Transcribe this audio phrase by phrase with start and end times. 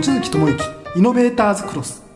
[0.00, 0.64] 望月智之
[0.96, 2.09] イノベーターズクロス。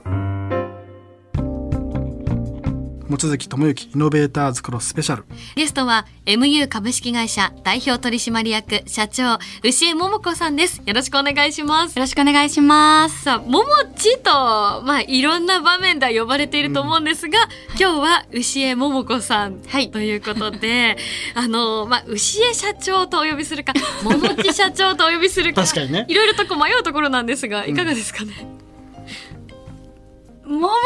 [3.09, 5.25] 望月智之イノベーターズクロススペシャル
[5.57, 10.81] ゲストは MU 株式会社代表取締役社長牛江桃子さんです。
[10.87, 11.97] よろしくお願いします。
[11.97, 13.25] よろしくお願いします。
[13.25, 13.65] さあ桃
[13.95, 17.47] 地とまあいろんな場面で呼ばれていると思うんですが、うん、
[17.79, 20.97] 今日は牛江桃子さん、はい、ということで
[21.37, 26.07] あのまあ牛江社長とお呼びするか桃地社長とお呼びするか確かにね。
[26.09, 28.65] いろいろとこう迷うところなんですがいかがですかね、うん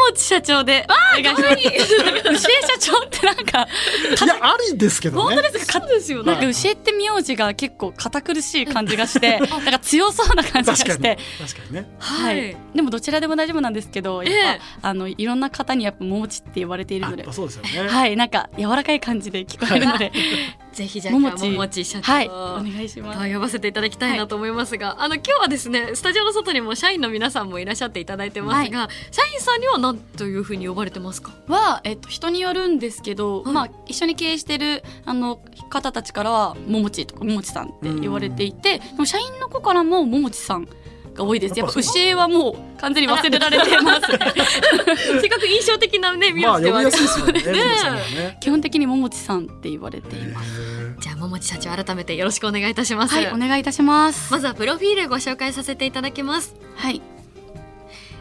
[0.09, 0.85] 桃地社長で
[1.17, 1.53] お願いします。
[1.53, 3.67] 牛江社長ってなんか
[4.23, 5.35] いやありですけどね。
[5.35, 5.79] 本当ですか？
[5.81, 6.23] ですよ。
[6.23, 11.17] なんか牛江って名字が結構堅苦しい感じがして、 なんか強そうな感じがして。
[11.39, 11.89] 確かにね。
[11.99, 12.57] はい。
[12.73, 17.89] でもどちらでも大丈夫なんですけど、やっぱ、あのいろんな方にやっぱ桃地って言われているので、そうですよね。
[17.89, 20.11] はい、なんか柔らかい感じで聞こえるので。
[20.71, 23.33] ぜひじゃあももち社長、はい、お願いします。
[23.33, 31.33] 呼ばせていただきたいなと思いますが、はい、あの今日はですねスタジオの外にも社員の皆さんもいらっしゃっていただいてますが、はい、社員さんには何というふうに呼ばれてますか？
[31.47, 40.67] はえっと人によるんですけど、はい、まあ一緒に経営してるあの方たちからはももちとかももちさんって言われていて、社員の子からもももちさん。
[41.19, 41.59] が多いです。
[41.59, 44.01] やっぱ牛江はもう完全に忘れられてます。
[45.21, 47.33] せっかく印象的なね名字ではありますね。
[47.53, 50.49] ね基本的に桃地さんって言われています。
[50.99, 53.15] じゃあ桃地社長改めてよろしくお願いいたします。
[53.15, 54.31] はい、お願いいたします。
[54.31, 56.55] まずはプロフィールご紹介させていただきます。
[56.75, 57.01] はい。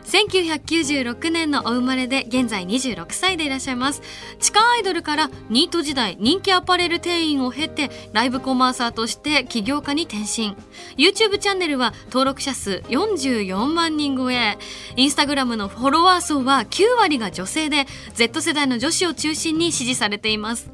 [0.08, 4.00] 1996年のお生まれで現在26歳でいらっしゃいます。
[4.40, 10.56] 地下アイドルからニート時代人気アパレル店員を経てライブコマーサーとして起業家に転身。
[10.96, 14.56] YouTube チャンネルは登録者数44万人超え。
[14.96, 20.70] インスタグラムのフォロワー層は9割が女性で Z 世代の女子を中心に支持されています。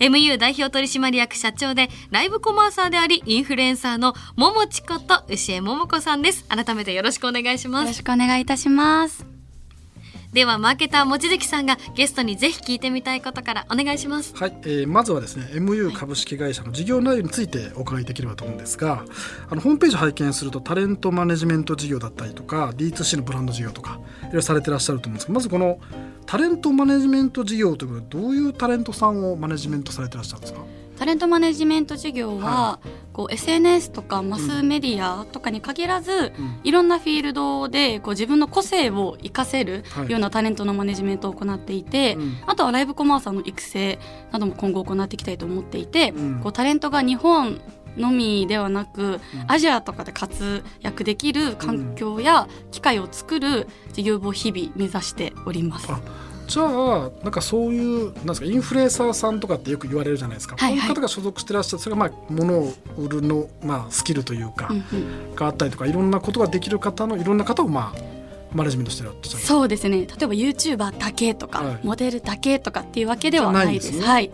[0.00, 6.44] MU 代表取締役社長でライブコマーサーでありインフルエンサーの桃地こと牛江桃子さんです。
[6.44, 7.82] 改めてよろしくお願いします。
[7.82, 9.38] よろしくお願いいたします。
[10.32, 14.36] ではマーケター望月さんがゲストにぜひ聞いてみたいことからお願いします。
[14.36, 19.04] はい、えー、まずはですね MU 株式会社の事業内容についてお伺いできればと思うんですが
[19.48, 25.80] あのホームページ拝見するとタレントマネジメント事業だったりとか D2C のブランド事業とかいろいろされてらっしゃると思うんですがまずこの
[26.28, 30.60] タレントマネジメント事業ということでどういうタレントさんをマネジメントされてらっしゃるんですか？
[30.98, 43.98] タレントマネジメント事業は、はい、こう SNS とかマスメディアとかに限らず、うん、いろんなフィールドでこう自分の個性を生かせるようなタレントのマネジメントを行っていて、はい、あとはライブコマーサーの育成
[44.30, 47.58] なども今後行っていきたいと思っていて、うん、こうタレントが日本
[47.98, 55.88] のみではなく、アジアとかで活躍できる環境や機会を作る事業部を日々目指しております。
[56.48, 64.96] じゃあなんかそういうなんですかインフルエンサーさんとかってよく言われるじゃないですか、はいはい、こういう方が所属してらっしゃるそれがまあ物を売るの、まあ、スキルというか、うんう
[65.32, 68.18] ん、があったりとかいろんなことができる方のいろんな方をまあ
[68.54, 69.10] マネジメントしてる。
[69.22, 69.98] そうですね。
[69.98, 73.88] 例えば YouTuber だけとか、はい、モデルだけとかっていうわけではないです。
[73.88, 74.30] ですね、はい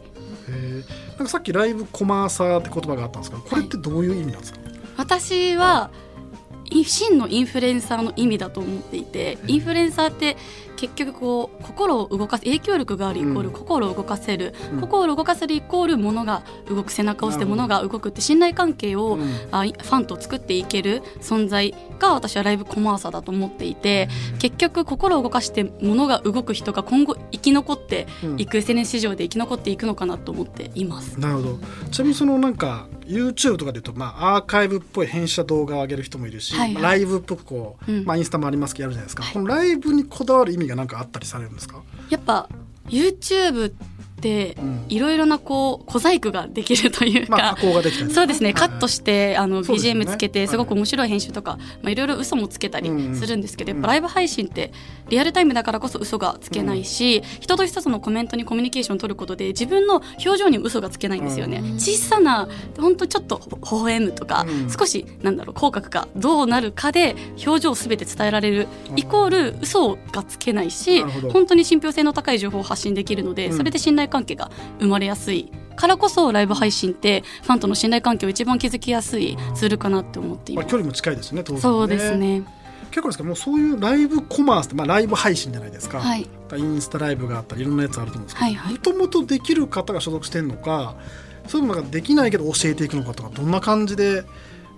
[1.16, 5.90] なんかさっきライブコマーサーって言葉があったんですけどこれってどういう意味なんですか、はい、私は、
[6.84, 10.36] 真のインフルエンサーの意味だと思っていてインフルエンサーって
[10.76, 28.06] 結局こう心を動かす影響力があるイコール心を動かせる、うん、心を動かせるイコール物が動く背中を押して物が動くって信頼関係を、うん、あファンと作っていける存在が私はライブコマーサーだと思っていて、うん、結局心を動かして物が動く人が今後生き残って
[28.36, 31.18] いく、SNS 市場で生き残っていくのかなと思っています。
[31.18, 31.58] なるほど。
[31.90, 41.82] ちなみにそのなんか YouTube とかでいうと、まあ、アーカイブっぽい編集動画を上げる人もいるし、はいはい、ライブっぽくこう、まあ、インスタもありますけどやるじゃないですか、はい、このライブにこだわる意味が何かあったりされるんですか？
[42.10, 42.48] やっぱ
[42.88, 43.83] YouTube って
[44.88, 47.56] いろいろなこう小細工ができるというか、まあ、
[48.10, 54.72] そうですね、カットしてあの BGM つけてすごく面白い編集とか、まあ、いろいろ嘘もつけたりするんですけど、やっぱライブ配信って
[55.08, 61.62] リアルタイムだからこそ嘘がつけないし、人と一つのコメントにコミュニケーションを取ることで自分の表情にも嘘がつけないんですよね。
[61.78, 62.48] 小さな
[62.78, 64.46] 本当ちょっと微笑むとか、
[64.76, 80.68] 少しなんだろう口角がどうなるかで表情をすべて伝えられる、イコール嘘がつけないし本当に信憑性の高い情報を発信できるので、それで信頼関係が生まれやすいからこそライブ配信ってファンとの信頼関係を一番築きやすいツールかなって思っています。
[80.68, 82.44] 距離も近いですね、ね、そうですね。
[82.90, 83.24] 結構ですか。
[83.24, 90.94] もうそういうライブコマースって、まあ、ライブ配信じゃないですか、はい、インスタライブがあったりいろんなやつあると思うんですけどもともとできる方が所属してるのか
[91.48, 94.22] そういうのができないけど教えていくのかとかどんな感じで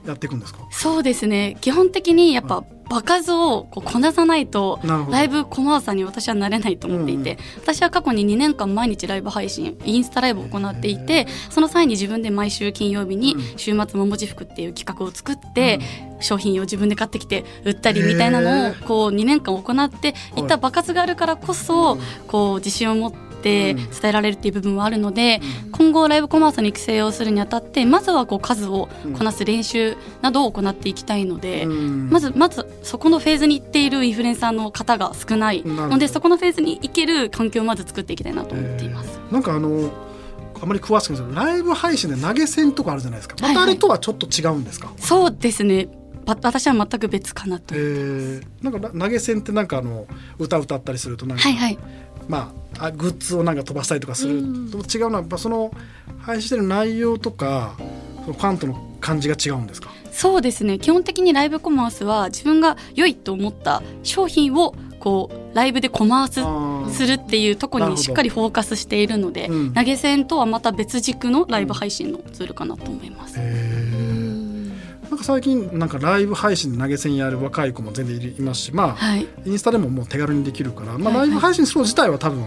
[0.06, 0.61] やっていくんですか？
[0.71, 1.59] そうですね。
[1.61, 4.81] 基本的にやっぱ場数をこうこなさないと
[5.11, 13.43] ライブコマーサーに私はなれないと思っていて、うん私は過去に2年間毎日ライブ配信インスタライブを行っていてその際に自分で毎週金曜日にうん。
[13.56, 15.81] 週末ももじ服っていう企画を作って、
[16.21, 23.25] 商品を自分で買ってきて売ったりみたいなのをこう2年間行っていった場数があるからこそこう自信を持って
[23.75, 25.40] 伝えられるっていう部分はあるので
[25.72, 32.10] 今後ライブコマースの育成をするにあたってまずはこう数をこなす練習などを行っていきたいので、うん。
[32.10, 39.20] まずまずそこのフェーズに行っているインフルエンサーの方が少ないのでそこのフェーズに行ける環境をまず作っていきたいなと思っています。
[39.31, 39.90] なんかあの
[40.60, 43.37] あまり詳しくないですけどライブ配信で投げ銭とかあるじゃないですか。
[43.40, 45.87] またあれとはちょっと違うんですか、そうですね。
[45.87, 45.92] ば
[46.26, 47.78] 私は全く別かなとえ。
[47.78, 48.43] ー。
[48.62, 50.06] なんか投げ銭ってなんかあの
[50.38, 51.78] 歌歌ったりするとなんか、はいはい。
[52.28, 54.43] まああグッズをなんか飛ばしたりとかする。
[54.70, 55.73] と違うのはやっぱその
[56.19, 57.76] 配信してる内容とか
[58.23, 59.90] そのファンとの感じが違うんですか？
[60.11, 60.78] そうですね。
[60.78, 66.90] 基本的にライブコマースは自分が良いと思った商品をこうライブでコマースー。
[66.90, 69.75] するっていうところにしっかりフォーカスしているので、うん。
[69.75, 73.34] 投げ銭とはまた別軸のライブ配信のツールかなと思います。
[73.38, 74.06] へー
[75.16, 82.44] なんか最近なんかライブ配信で投げ銭やる若い子も全然いますしまあ、はい、インスタでももう手軽にできるから、まあ、ライブ配信する自体は多分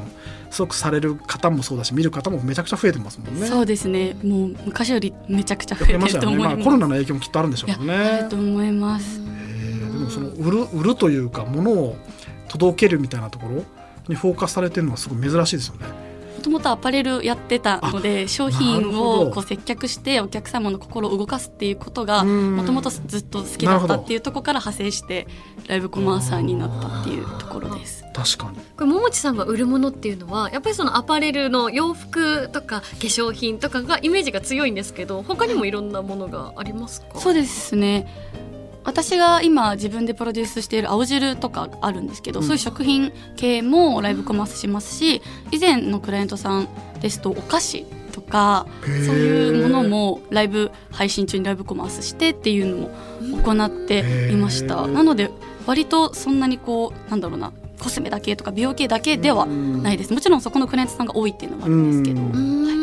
[0.51, 3.47] すごくされる方もそうだし見る方もめちゃくちゃ増えてますもんね。
[3.47, 6.57] そうですねもう昔よりめちゃくちゃ増えてる増えましたよね、まあ。
[6.57, 7.93] コロナの影響もきっとあるんでしょうね。
[7.95, 9.19] あると思います。
[9.19, 11.95] へーでもその売る売るというか物を
[12.49, 13.63] 届けるみたいなところ
[14.07, 16.08] にフォーカスされてるのはすごい珍しいですよね。
[16.39, 22.55] もともとアパレルやってたので商品をこう接客してお客様の心を動かすっていうことがうん。
[22.55, 25.27] もともとずっと好きだったっていうところから派生して
[25.67, 28.05] ライブコマーサーになったっていうところです。
[28.13, 28.57] 確かに。
[28.57, 37.19] これ桃地さんが売るものっていうのはやっぱりそのアパレルの洋服とか化粧品とかがイメージが強いんですけど他にもいろんなものがありますか？
[37.19, 38.07] そうですね
[38.89, 42.45] 私が今自分でプロデュースしている青汁とかあるんですけど、うん。
[42.45, 45.21] そういう食品系もライブコマースしますし
[45.51, 46.67] 以前のクライアントさん
[46.99, 54.87] ですとお菓子とかそういうものもライブ配信中にライブコマースしてっていうのも行っていましへたー。
[54.87, 55.29] なので
[55.67, 60.13] 割とそんなにこうなんだろうなコスメだけとか美容系だけではないです。
[60.13, 62.21] もちろんそこのクライアントさんが多いっていうのもあるんですけど。
[62.21, 62.27] うん。
[62.27, 62.78] うーん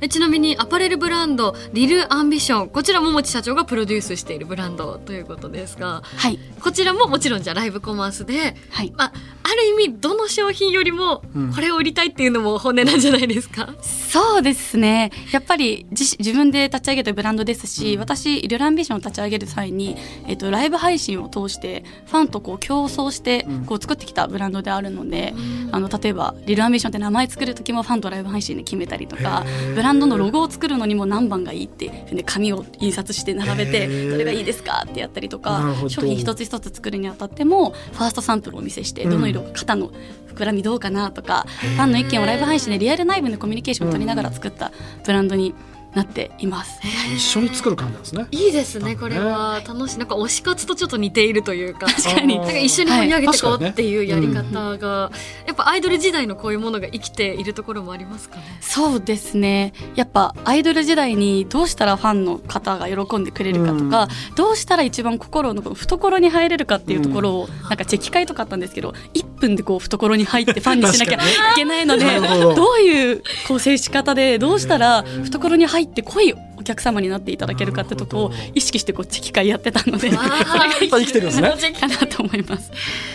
[0.00, 2.68] えちなみにアパレルブランドリルアンビション。
[2.68, 6.38] こちら桃地社長がプロデュースしているブランドということですがはい。
[6.60, 8.92] こちらももちろんじゃあライブコマースで、はい。
[8.96, 9.12] まあ、
[9.42, 11.52] ある意味どの商品よりもうん。
[11.52, 15.10] これを売りたいっていうのも本音なんじゃないですか、そうですね。
[15.32, 18.00] やっぱり自自分で立ち上げたブランドですし、うん。
[18.00, 19.96] 私リルアンビションを立ち上げる際に、
[20.26, 23.64] えっと、ライブ配信を通してファンとこう競争してうん。
[23.66, 25.34] こう作ってきたブランドであるので、
[25.72, 34.10] あの例えばリルアンビションって名前作る時もファンとライブ配信で決めたりとかブランドのロゴを作るのにも何番がいいってで紙を印刷して並べへてー。
[34.10, 39.10] どれがいいですかってやったりとか商品一つ一つ作るにあたってもファーストサンプルをお見せしてうん。
[39.10, 39.90] どの色肩の
[40.34, 41.46] 膨らみどうかなとか
[41.76, 44.72] ファンの意見をライブ配信でリアル内部でコミュニケーションを取りながら作った
[45.04, 45.54] ブランドに
[45.96, 46.78] なっています。
[47.14, 48.26] 一緒に作る感じですね。
[48.30, 49.98] いいですねこれは楽しい。
[49.98, 52.38] なんか推し活とちょっと似ているというか確かに。
[52.38, 55.10] なんか一緒に盛り上げていこはいうっていうやり方が、
[55.46, 58.42] やっぱアイドル時代のこういうものが生きているところもありますかね。
[58.60, 59.72] そうですね。
[59.94, 71.20] やっぱアイドル時代にどうしたらファンの方が喜んでくれるかとか、どうしたら一番心のこの懐に入れるかっていうところを、なんかチェキ会とかあったんですけど1分でこう懐に入ってファンにしなきゃい
[71.54, 82.70] けないのでどどういうこう接し方でどうしたら懐に入って濃いお客様になっていただけるかってとこを意識してこうチェキ会やってたのであー生きてるんですねかなと思います。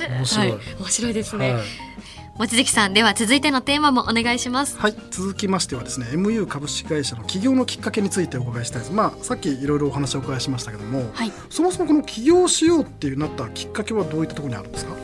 [0.10, 0.50] 面白い。
[0.52, 1.60] はい面白いですはいね。
[2.38, 4.78] 望月さんでは続いてのテーマもお願いします。
[4.80, 8.92] はい、続きましてはですね MU 株式会社の起業のきっかけについてお伺いしたいです。
[8.94, 14.96] まあさっきいろいろお話をお伺いしましたけども、はいそもそもこの起業しようっていうなったきっかけはどういったところにあるんですか？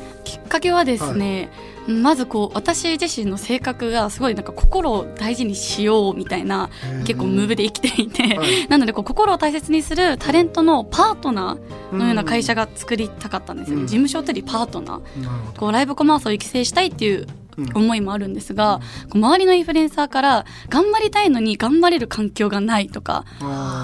[0.48, 1.50] きっかけはですね、
[1.88, 6.70] まずこう私自身の性格がすごいなんか心を大事にしようみたいな
[7.06, 8.68] 結構ムーブで生きていて、はい。
[8.68, 12.58] なのでこう心を大切にするタレントのパートナーのような会社が。
[12.58, 13.88] が作りたかったんですよね、うん。
[13.88, 15.60] 事務所というよりパートナー。
[15.60, 23.26] こうライブコマースを育成したいっていううん思いもあるんですが、こう周りのインフルエンサーから頑張りたいのに頑張れる環境がないとか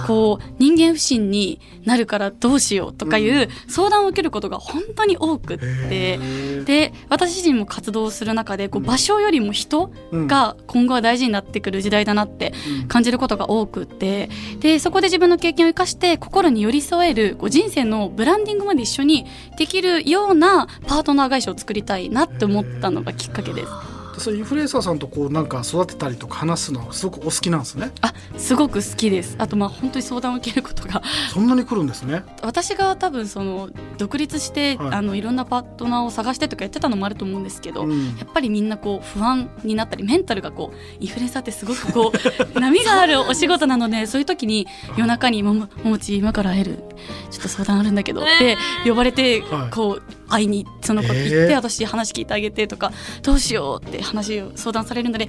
[0.08, 6.64] こう人間不信になるからどうしようとかいう相談を受けることが本当に多くって、へー。
[6.64, 8.88] で私自身も活動する中でこううん。
[8.88, 12.88] 場所よりも人が今後は大事になってくる時代だなってうん。
[12.88, 19.26] 感じることが多くってでそこで自分の経験を生かして心に寄り添えるこう人生のブランディングまで一緒に
[19.58, 24.04] できるようなパートナー会社を作りたいなって思ったのがきっかけです。
[24.20, 27.92] そういうインフルエンサーさんとこうなんか育てたりとか話すのはすごくお好きなんですね。
[28.02, 29.36] あすごく好きです。
[29.40, 31.02] あとまあ本当に相談を受けることが。
[31.34, 32.24] そんなに来るんですね。
[32.42, 34.88] 私が多分その独立して、はい。
[34.90, 38.18] い、あのいろんなパートナーを探してとかやってたのもあると思うんですけど、うん。
[38.18, 42.12] やっぱりみんなこう不安になったりメンタルがこうインフルエンサーってすごくこ
[42.56, 46.84] う波があるお仕事なので そういう時に夜中に「ももももち今から会える
[47.32, 49.72] ちょっと相談あるんだけど」って呼ばれてはい。
[49.72, 51.56] こう会いにその子行って、えー。
[51.56, 55.28] 私話聞いてあげてとかどうしようって話を相談されるので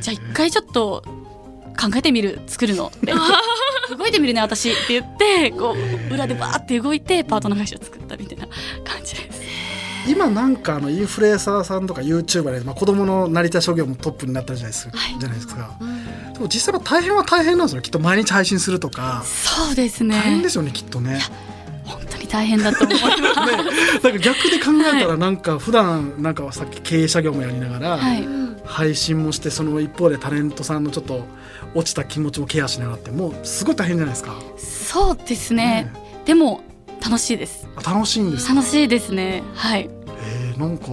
[0.00, 1.02] じゃあ一回ちょっと
[1.80, 2.86] 考えてみる作るの。
[2.86, 3.12] っ て
[3.96, 5.74] 動いてみるね私って言ってこ
[6.10, 8.46] う裏でバーって動いてパートナー会社を作ったみたいな
[8.84, 9.40] 感じです。
[10.06, 15.18] 今なんかあのインフルエンサーさんとか YouTuber で、まあ、子供のなりたい職業もトップになったじゃないですか,、はい。
[15.18, 15.76] じゃないですか。
[16.34, 17.82] でも実際は大変は大変なんですよ。
[17.82, 19.24] きっと毎日配信するとか。
[19.26, 20.16] そうですね。
[20.16, 21.20] 大変ですよねきっとね。
[22.34, 23.16] 大変だと思います。
[23.16, 23.22] ね、
[23.94, 28.26] だから逆で考えたらなんか普段なんかさっき経営者業もやりながらはい、
[28.64, 31.24] 配信もしてその一方でタレントさんのちょっと
[31.76, 34.34] 落ちた気持ちもケアしながらってもうすごい大変じゃないですか。
[34.56, 35.92] そうですね。
[36.24, 36.60] でも
[37.00, 37.68] 楽しいです。
[37.76, 39.44] あ楽しいんです楽しいですね。
[39.54, 39.88] はい。
[40.18, 40.86] えー、なんか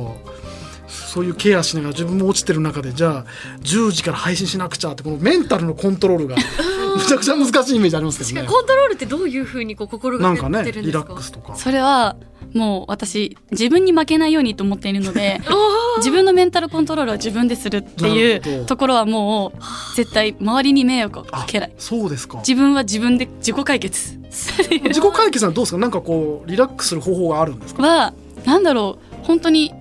[0.92, 3.26] そういうケアしながら自分も落ちてる中でじゃあ
[3.62, 8.42] 10時から配信しなくちゃってこのメンタルのコントロールがむちゃくちゃ難しいイメージありますけどね。
[8.42, 11.14] にコントロールってどういうふうにこう心なんかがけねリラてるんですか？
[11.14, 11.56] ックスとか。
[11.56, 12.16] それは
[12.54, 15.40] もう私自分に負けないようにと思っているので
[15.98, 19.60] 自分のメンタルコントロールは自分でするっていうところはもう
[19.96, 21.72] 絶対周りに迷惑をかけない。
[21.78, 22.40] そうですか。
[22.40, 24.18] 自分は自分で自己解決。
[24.32, 24.70] 自
[25.02, 25.78] 己解決はどうですか？
[25.78, 28.14] なんかこうリラックスする方法があるんですか、は
[28.46, 29.16] なんだろう。
[29.26, 29.72] 本当に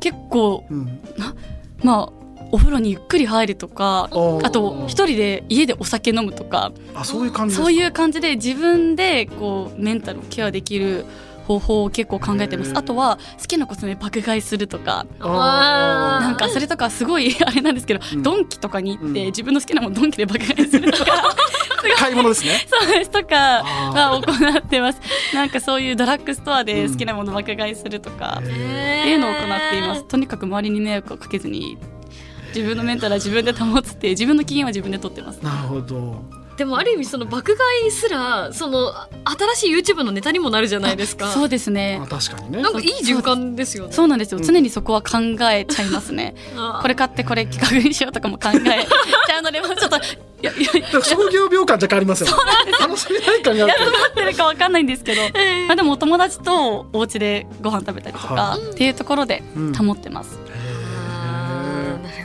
[0.00, 1.00] 結構うん、
[1.82, 2.20] まあ
[2.52, 4.46] お風呂にゆっくり入るとかー。
[4.46, 11.04] あと一人で家でお酒飲むとかあそういう感じそういう感じで自分でこうメンタルをケアできる
[11.50, 12.72] 方法を結構考えてます。
[12.76, 15.06] あとは好きなコスメ爆買いするとか。
[15.18, 18.22] なんかそれとかすごい あれなんですけど、うん。
[18.22, 19.26] ドンキとかに行って、うん。
[19.26, 21.34] 自分の好きなものドンキで爆買いするとか。
[21.96, 22.64] 買い物ですね。
[22.68, 23.10] そうです。
[23.10, 25.00] とかあは行ってます。
[25.34, 30.04] なんかそういうドラッグストアで好きなもの爆買いするとか、っていうのを行っています。
[30.04, 31.78] とにかく周りに迷惑をかけずに
[32.54, 35.38] 自分のメンタルは自分で保つって自分の機嫌は自分で取ってます。
[35.38, 38.92] なるほどでもある意味その爆買いすらその
[39.54, 41.32] 新しい YouTube のネタにもなるじゃないですか。
[41.32, 41.98] そうですね。
[42.02, 42.60] あ確かにね。
[42.60, 43.92] なんかいい循環ですよね。
[43.94, 44.44] そうなんですよ、うん。
[44.44, 45.16] 常にそこは考
[45.50, 46.34] えちゃいますね。
[46.82, 48.86] これ買ってこれ企画にしようとかも考え
[49.26, 50.00] ちゃうのでもうちょっと い
[50.42, 52.36] やいやだから職業病感若干ありますよね。
[52.78, 59.72] 楽しみない感があって合ってるかわかんないんですけど、えーまあ、でもお友達とお家でご飯食べたりとかはっていうところでうん。
[59.72, 60.49] 保ってます、あーな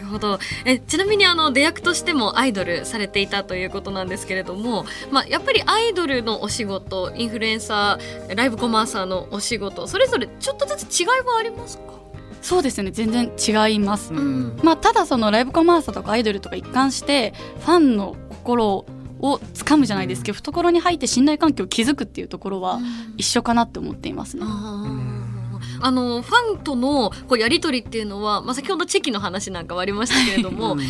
[0.05, 0.39] るほど。
[0.63, 11.83] えちなみにあの出役としてもアイドルされていたということなんですけれども、まあ、やっぱりアイドルのお仕事インフルエンサーライブコマーサーのお仕事それぞれちょっとずつ違いはありますか？
[12.41, 12.91] そうですね。
[12.91, 14.59] 全然違います、うん。
[14.63, 18.85] まあ、ただそのライブコマーサーとかアイドルとか一貫してファンの心
[19.19, 22.79] をつかむじゃないですけど、懐に入って信頼関係を築くっていうところは
[23.17, 24.43] 一緒かなって思っていますね。
[24.45, 25.04] あー
[25.81, 30.79] あのファンとのこうやり取りっていうのは、まあ、先ほどチェキの話なんかはありましたけれども、うん。
[30.79, 30.87] アイ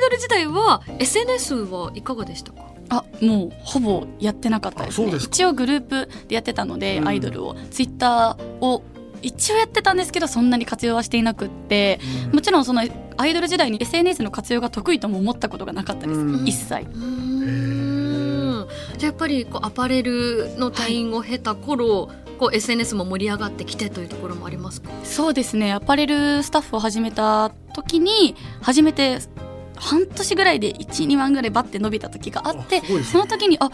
[0.00, 2.68] ドル自体は SNS はいかがでしたか？
[2.90, 5.06] あもうほぼやってなかったですね。
[5.06, 5.34] あそうですか。
[5.34, 7.08] 一応グループでやってたので、うん。
[7.08, 7.54] アイドルを。
[7.70, 8.82] ツイッターを
[9.20, 11.98] 一応やってたんですけどそんなに活用はしていなくって
[12.32, 12.82] もちろんその
[13.16, 16.46] アイドル時代に SNS の活用が得意とも思ったことがなかったです、うん。
[16.46, 16.74] 一切。
[16.74, 18.68] うーん。
[18.96, 24.90] じゃあやっぱりこうアパレルの店員を経た頃、こう SNS も盛り上がってきてというところもありますか？
[25.04, 25.72] そうですね。
[25.72, 29.18] アパレルスタッフを始めた時に初めて
[29.76, 33.02] 半年ぐらいで12万ぐらいバッて伸びた時があってね。
[33.02, 33.70] その時にあ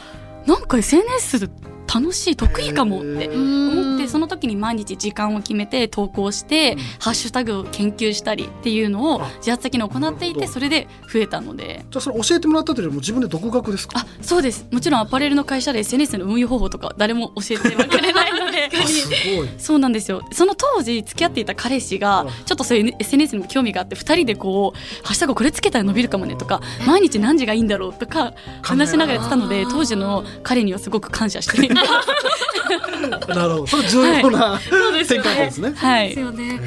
[0.47, 1.49] なんか SNS
[1.94, 6.78] 楽しい得意かもって思ってその時に毎日時間を決めて投稿して、うん。
[6.98, 9.30] ハッシュタグを研究したりっていうのをあ。
[9.38, 11.84] 自発的に行っていてそれで増えたので。
[11.90, 14.00] じゃあそれ教えてもらったというよりも自分で独学ですか？
[14.00, 14.66] あそうです。
[14.72, 18.70] もちろんアパレルの会社で SNS の運用方法とか誰も教えてはくれないので。
[18.82, 19.48] あすごい。
[19.58, 20.22] そうなんですよ。
[20.32, 22.28] その当時付き合っていた彼氏がうん。
[22.44, 28.32] ちょっとそういう SNS にも興味があって2人でこう「ハッシュタグこれつけたら伸びるかもね」とか「毎日何時がいいんだろう」とか
[28.62, 31.83] 話しながらやってたので当時の彼にはすごく感謝しています。
[33.34, 33.66] なるほど。
[33.66, 35.72] それ重要な、そうですよね。
[35.76, 36.08] はい。
[36.08, 36.60] ですよね。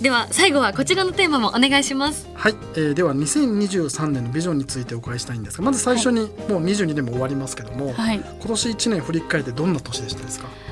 [0.00, 2.26] では最後はこちらのテーマもお願いします。
[2.34, 10.46] はい、えーでは2023年のビジョンについてお伺いしたいんですがまず最初に、もう22年も終わりますけども、はい、今年1年振り返ってどんな年でしたですか？
[10.48, 10.69] 今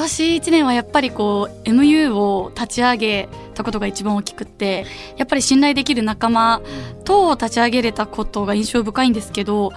[0.00, 6.62] 年1年はやっぱりこう MU を立ち上げたことが一番大きくってやっぱり信頼できる仲間
[7.04, 9.72] と立ち上げれたことが印象深いんですけど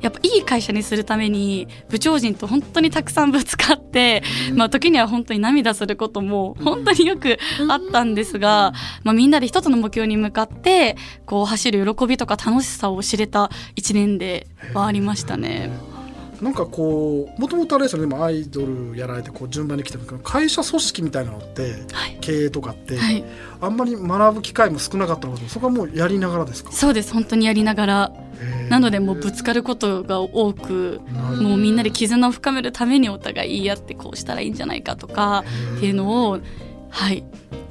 [0.00, 4.22] やっぱいい会社にするために部長陣と本当にたくさんぶつかって、
[4.54, 8.72] まあ時には本当に涙することも本当によくあったんですが、
[9.04, 15.95] まあみんなで一つの目標に向かってこう走る喜びとか楽しさを知れた一年ではありましたね。
[16.40, 23.24] なんかこうもともとあれですよね今アイドルやられてこう順番に来てるけど会社組織みたいなのって、はい、経営とかって、はい、
[23.60, 26.72] あんまり学ぶ機会も少なかったのでそこはもうやりながらですか？
[26.72, 28.12] そうです本当にやりながら。
[28.68, 31.00] なのでもうぶつかることが多く
[31.40, 35.42] もうみんなで絆を深めるためにお互い言い合ってこうしたらいいんじゃないかとか
[35.78, 36.40] っていうのを
[36.90, 37.24] はい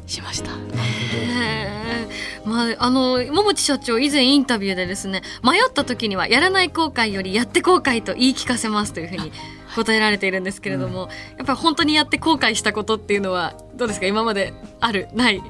[0.08, 0.52] しました。
[2.46, 9.32] まあ、あの桃地社長以前インタビューでですね迷った時にはやらない後悔よりやって後悔と言い聞かせますというふうに
[9.76, 14.06] 答えられているんですけれども、うん、やっぱり本当にやって後悔したことっていうのはどうですか？
[14.06, 15.08] 今まである？
[15.16, 15.42] ない？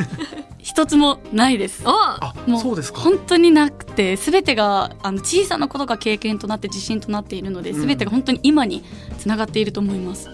[0.58, 1.82] 一つもないです。
[1.86, 3.00] あ、もうそうですか。
[3.00, 8.82] 本当になくて、すべてがあの小さなことが経験となって自信となっているので、すべてが本当に今に
[9.18, 10.30] つながっていると思います。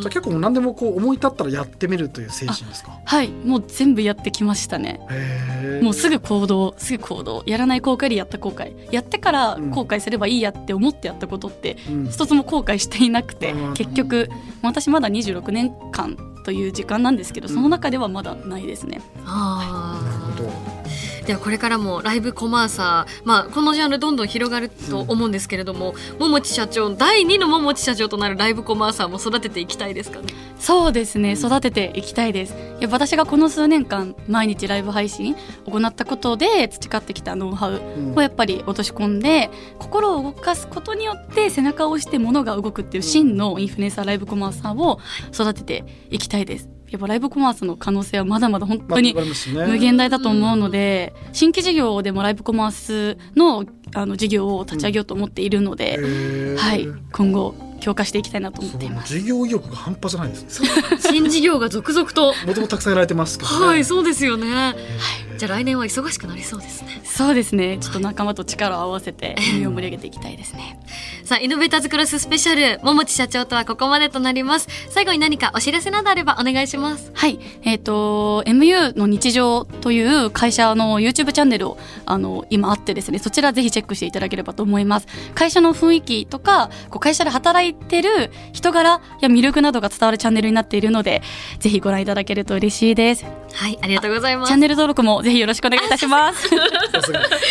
[0.00, 2.98] じゃ結構何でもこう思い立ったらやってみるという精神ですか？
[3.04, 5.00] はいもう全部やってきましたね。
[5.82, 7.42] もうすぐ行動すぐ行動。
[7.46, 11.76] やらない後悔でやった後悔やってから後悔すればいいやって思ってやったことって
[12.10, 14.28] 一つも後悔していなくて、うん、結局
[14.62, 19.02] 私まだ26年間という時間なんですけど、その中ではまだないですね。
[19.26, 20.00] あ
[20.36, 20.69] なるほど
[21.30, 30.20] ではこれからもライブコマーサー、まあ、このジャンルどんどん広がると思うんですけれども、うん、桃地社長第2の桃地社長となるライブコマーサーも育てていきたいですか？
[30.22, 30.26] ね
[30.58, 32.54] そうですね育てていきたいです。
[32.80, 37.80] いや私がこの数年間毎日ライブ配信行ったことで培ってきたノウハウ
[38.16, 44.98] をやっぱり落とし込んで、うん、心を動かすことによって背中を押して物が動くっていう真のインフルエンサーライブコマーサーを
[45.32, 46.68] 育てていきたいです。
[46.90, 55.98] やっぱライブコマースの可能性はまだまだ本当に無限大だと思うので、新規事業でもライブコマースのあの事業を立ち上げようと思っているので、
[56.58, 59.18] はい、今後強化していきたいなと思っています。
[59.18, 60.68] 事業意欲が半端じゃないですね。
[61.00, 62.34] 新事業が続々と。
[62.46, 64.52] もともとたくさんやられてますけど、ね、はい、そうですよね。
[64.52, 65.29] はい。
[65.40, 67.00] じゃあ来年は忙しくなりそうですね。
[67.02, 67.78] そうですね。
[67.78, 70.78] ちょっと仲間と力を合わせて、夢を盛り上げていきたいですね。
[71.24, 74.68] さあ、イノベーターズクロススペシャル、桃地社長とはここまでとなります。
[74.90, 77.10] 最後に何かお知らせなどあればお願いします。
[77.14, 77.40] はい。
[77.62, 85.06] えっ、ー、と、MU の日常という会社の YouTube チャンネルを、あの、今あってですね、そちらぜひチェックしていただければと思います。
[85.34, 91.22] 会社の雰囲気とか、こう会社で働いてる人柄や魅力などが伝わるチャンネルになっているので、
[91.60, 93.39] ぜひご覧いただけると嬉しいです。
[93.54, 94.48] はい、ありがとうございます。
[94.48, 96.48] チャンネル登録もぜひよろしくお願いいたします。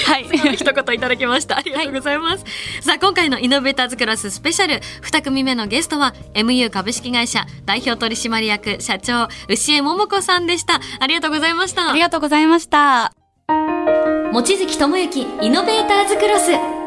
[0.06, 0.24] はい、
[0.56, 1.58] 一言いただきました。
[1.58, 2.44] ありがとうございます。
[2.44, 10.80] はい、さあ、今回のイノベーターズクラススペシャル、二組目のゲストは、MU 株式会社代表取締役社長、牛江桃子さんでした。
[11.00, 11.92] ありがとうございました。
[11.92, 13.14] ありがとうございました。
[14.32, 16.79] 望月智之イノベーターズクロス。